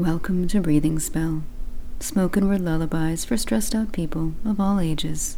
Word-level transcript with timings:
Welcome 0.00 0.48
to 0.48 0.62
Breathing 0.62 0.98
Spell, 0.98 1.42
spoken 1.98 2.48
word 2.48 2.62
lullabies 2.62 3.26
for 3.26 3.36
stressed 3.36 3.74
out 3.74 3.92
people 3.92 4.32
of 4.46 4.58
all 4.58 4.80
ages. 4.80 5.36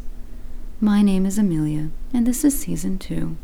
My 0.81 1.03
name 1.03 1.27
is 1.27 1.37
Amelia, 1.37 1.91
and 2.15 2.29
this 2.29 2.45
is 2.45 2.61
Season 2.61 2.97
2. 2.97 3.37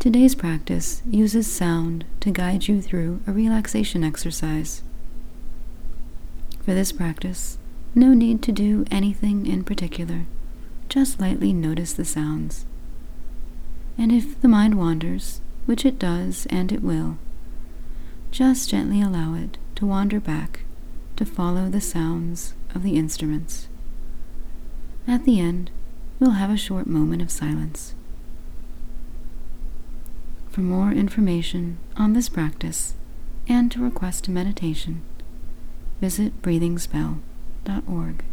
Today's 0.00 0.34
practice 0.34 1.00
uses 1.08 1.46
sound 1.46 2.04
to 2.18 2.32
guide 2.32 2.66
you 2.66 2.82
through 2.82 3.20
a 3.24 3.30
relaxation 3.30 4.02
exercise. 4.02 4.82
For 6.64 6.74
this 6.74 6.90
practice, 6.90 7.56
no 7.94 8.14
need 8.14 8.42
to 8.42 8.52
do 8.52 8.84
anything 8.90 9.46
in 9.46 9.62
particular, 9.62 10.26
just 10.88 11.20
lightly 11.20 11.52
notice 11.52 11.92
the 11.92 12.04
sounds. 12.04 12.66
And 13.96 14.10
if 14.10 14.40
the 14.40 14.48
mind 14.48 14.76
wanders, 14.76 15.40
which 15.66 15.84
it 15.84 16.00
does 16.00 16.48
and 16.50 16.72
it 16.72 16.82
will, 16.82 17.16
just 18.32 18.68
gently 18.68 19.00
allow 19.00 19.34
it 19.34 19.56
to 19.78 19.86
wander 19.86 20.18
back 20.18 20.64
to 21.14 21.24
follow 21.24 21.68
the 21.68 21.80
sounds 21.80 22.52
of 22.74 22.82
the 22.82 22.96
instruments. 22.96 23.68
At 25.06 25.24
the 25.24 25.38
end, 25.38 25.70
we'll 26.18 26.32
have 26.32 26.50
a 26.50 26.56
short 26.56 26.88
moment 26.88 27.22
of 27.22 27.30
silence. 27.30 27.94
For 30.50 30.62
more 30.62 30.90
information 30.90 31.78
on 31.96 32.12
this 32.12 32.28
practice 32.28 32.94
and 33.48 33.70
to 33.70 33.80
request 33.80 34.26
a 34.26 34.32
meditation, 34.32 35.02
visit 36.00 36.42
breathingspell.org. 36.42 38.24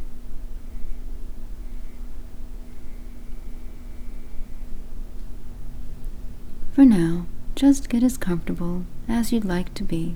For 6.71 6.85
now, 6.85 7.27
just 7.53 7.87
get 7.87 8.01
as 8.01 8.17
comfortable 8.17 8.85
as 9.07 9.31
you'd 9.31 9.45
like 9.45 9.75
to 9.75 9.83
be, 9.83 10.15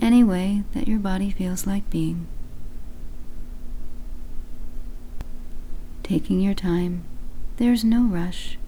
any 0.00 0.22
way 0.22 0.62
that 0.74 0.88
your 0.88 0.98
body 0.98 1.30
feels 1.30 1.66
like 1.66 1.88
being. 1.90 2.26
Taking 6.02 6.40
your 6.40 6.54
time, 6.54 7.04
there's 7.58 7.84
no 7.84 8.02
rush. 8.02 8.58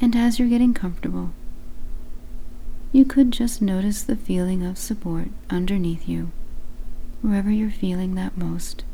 And 0.00 0.14
as 0.14 0.38
you're 0.38 0.48
getting 0.48 0.74
comfortable, 0.74 1.30
you 2.92 3.04
could 3.04 3.32
just 3.32 3.60
notice 3.60 4.02
the 4.02 4.16
feeling 4.16 4.62
of 4.62 4.78
support 4.78 5.28
underneath 5.50 6.08
you, 6.08 6.30
wherever 7.22 7.50
you're 7.50 7.70
feeling 7.70 8.14
that 8.14 8.36
most. 8.36 8.84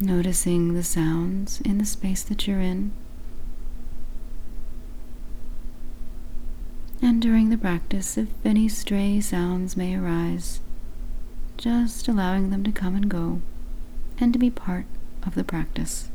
Noticing 0.00 0.74
the 0.74 0.84
sounds 0.84 1.60
in 1.62 1.78
the 1.78 1.84
space 1.84 2.22
that 2.22 2.46
you're 2.46 2.60
in. 2.60 2.92
During 7.18 7.50
the 7.50 7.58
practice, 7.58 8.16
if 8.16 8.28
any 8.44 8.68
stray 8.68 9.20
sounds 9.20 9.76
may 9.76 9.96
arise, 9.96 10.60
just 11.56 12.06
allowing 12.06 12.50
them 12.50 12.62
to 12.62 12.70
come 12.70 12.94
and 12.94 13.08
go 13.08 13.40
and 14.20 14.32
to 14.32 14.38
be 14.38 14.50
part 14.50 14.84
of 15.24 15.34
the 15.34 15.42
practice. 15.42 16.10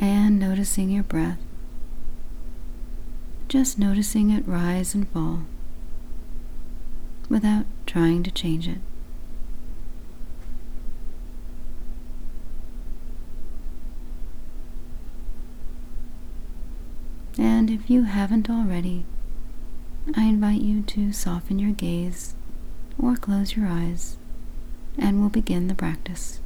And 0.00 0.38
noticing 0.38 0.88
your 0.88 1.02
breath, 1.02 1.40
just 3.48 3.78
noticing 3.78 4.30
it 4.30 4.48
rise 4.48 4.94
and 4.94 5.06
fall 5.10 5.42
without 7.28 7.66
trying 7.86 8.22
to 8.22 8.30
change 8.30 8.66
it. 8.66 8.78
And 17.38 17.70
if 17.70 17.88
you 17.88 18.02
haven't 18.02 18.50
already, 18.50 19.06
I 20.16 20.24
invite 20.24 20.60
you 20.60 20.82
to 20.82 21.12
soften 21.12 21.60
your 21.60 21.70
gaze 21.72 22.34
or 22.98 23.14
close 23.14 23.54
your 23.54 23.66
eyes, 23.66 24.16
and 24.98 25.20
we'll 25.20 25.28
begin 25.28 25.68
the 25.68 25.74
practice. 25.74 26.40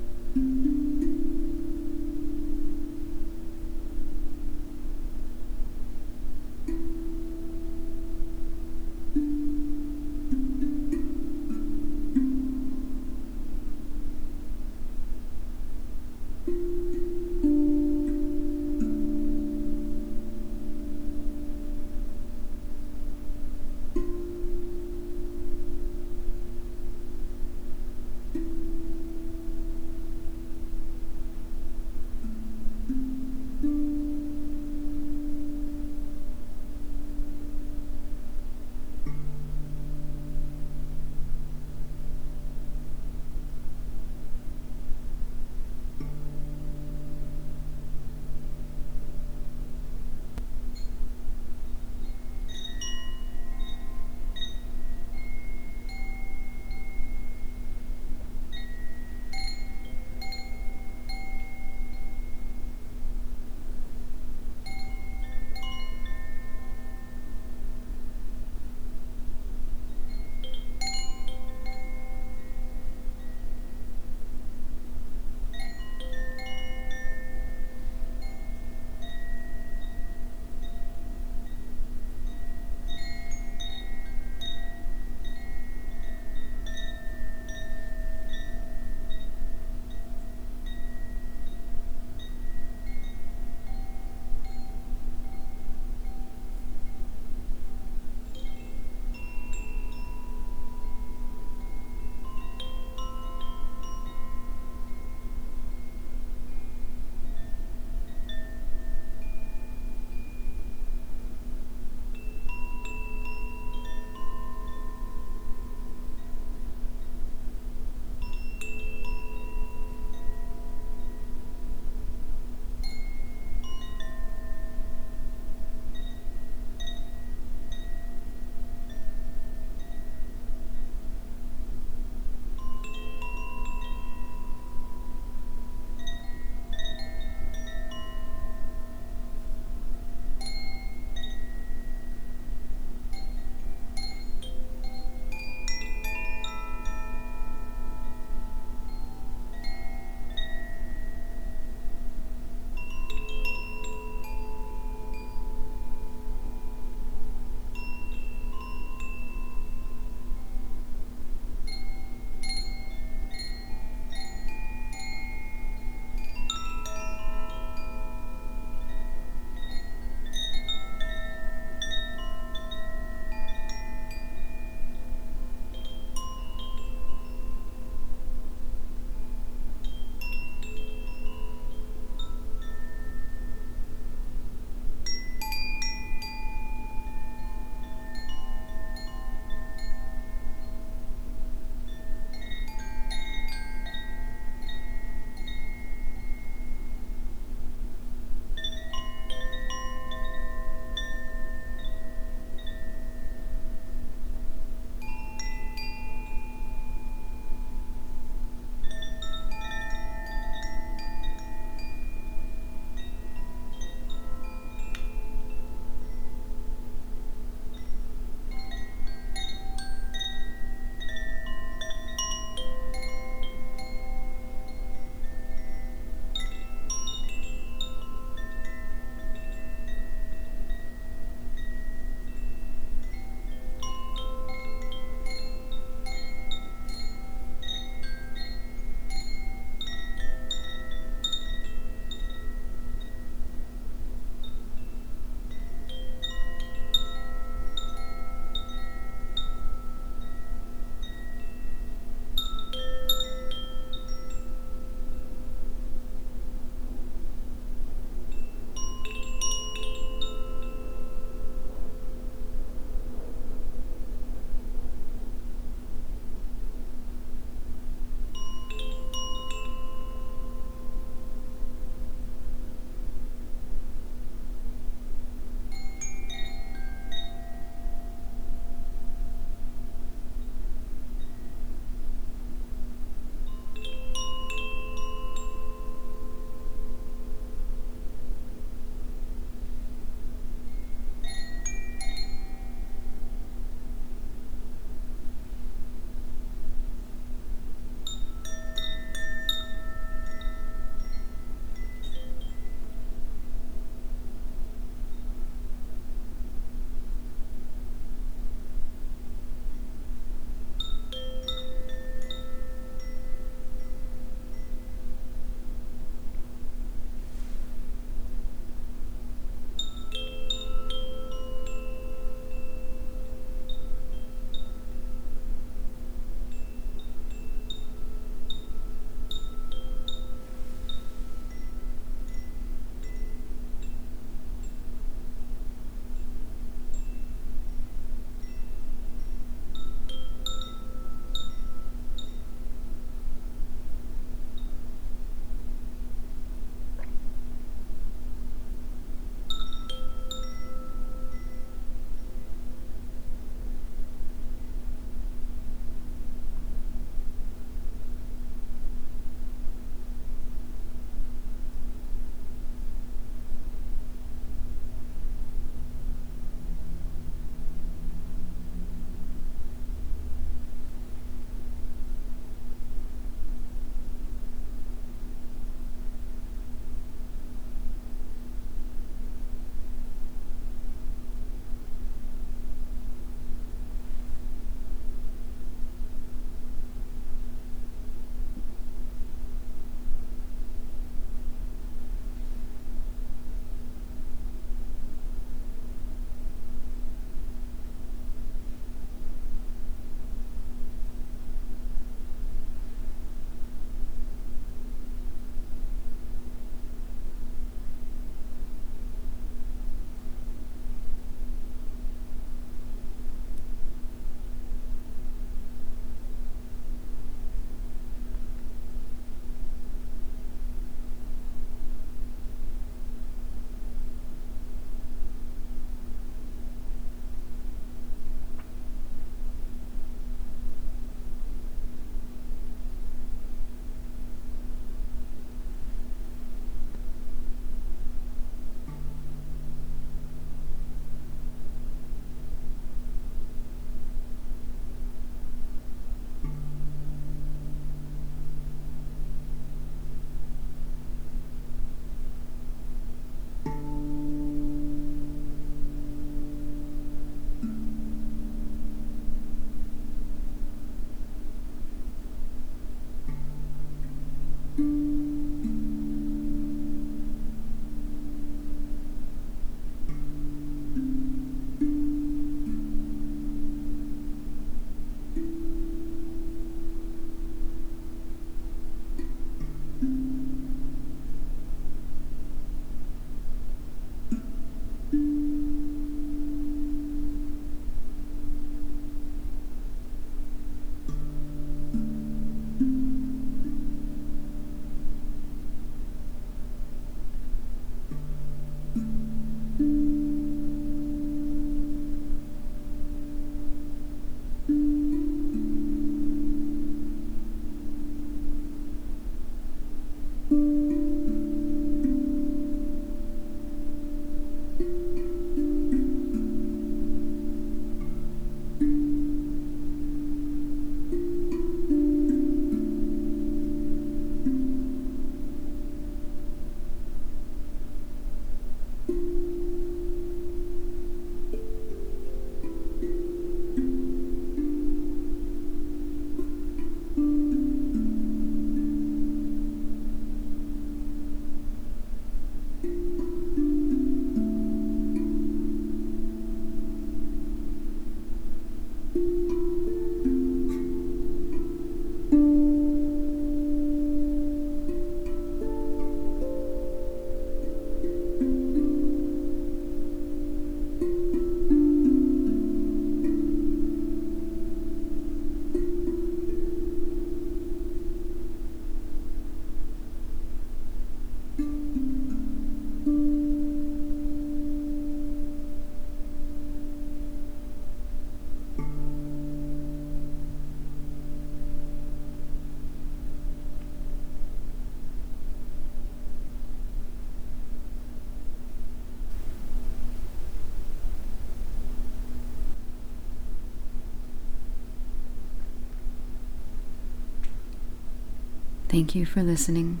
Thank 598.88 599.14
you 599.14 599.26
for 599.26 599.42
listening. 599.42 600.00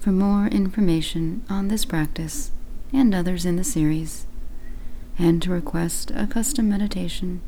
For 0.00 0.10
more 0.10 0.48
information 0.48 1.44
on 1.48 1.68
this 1.68 1.84
practice 1.84 2.50
and 2.92 3.14
others 3.14 3.46
in 3.46 3.54
the 3.54 3.62
series, 3.62 4.26
and 5.18 5.40
to 5.42 5.50
request 5.50 6.10
a 6.14 6.26
custom 6.26 6.68
meditation 6.68 7.40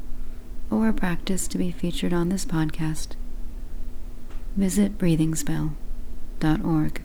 or 0.70 0.88
a 0.88 0.92
practice 0.92 1.48
to 1.48 1.58
be 1.58 1.72
featured 1.72 2.12
on 2.12 2.28
this 2.28 2.44
podcast, 2.44 3.16
visit 4.56 4.96
breathingspell.org. 4.96 7.02